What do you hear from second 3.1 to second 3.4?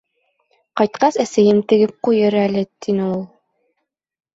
ул.